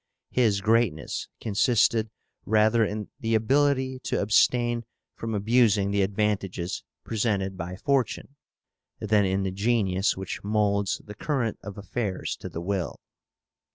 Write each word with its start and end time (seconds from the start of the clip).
His 0.31 0.61
greatness 0.61 1.27
consisted 1.39 2.09
rather 2.47 2.83
in 2.83 3.09
the 3.19 3.35
ability 3.35 3.99
to 4.05 4.19
abstain 4.19 4.83
from 5.13 5.35
abusing 5.35 5.91
the 5.91 6.01
advantages 6.01 6.83
presented 7.03 7.55
by 7.55 7.75
fortune, 7.75 8.35
than 8.97 9.25
in 9.25 9.43
the 9.43 9.51
genius 9.51 10.17
which 10.17 10.43
moulds 10.43 11.03
the 11.05 11.13
current 11.13 11.59
of 11.61 11.77
affairs 11.77 12.35
to 12.37 12.49
the 12.49 12.61
will. 12.61 12.99